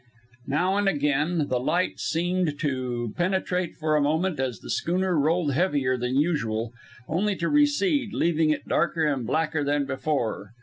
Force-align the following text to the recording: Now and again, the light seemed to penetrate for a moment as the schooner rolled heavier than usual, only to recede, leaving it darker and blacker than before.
Now 0.47 0.77
and 0.77 0.89
again, 0.89 1.47
the 1.47 1.59
light 1.59 1.99
seemed 1.99 2.57
to 2.61 3.13
penetrate 3.15 3.75
for 3.75 3.95
a 3.95 4.01
moment 4.01 4.39
as 4.39 4.57
the 4.57 4.71
schooner 4.71 5.15
rolled 5.15 5.53
heavier 5.53 5.95
than 5.95 6.15
usual, 6.17 6.73
only 7.07 7.35
to 7.35 7.47
recede, 7.47 8.11
leaving 8.11 8.49
it 8.49 8.67
darker 8.67 9.05
and 9.05 9.27
blacker 9.27 9.63
than 9.63 9.85
before. 9.85 10.53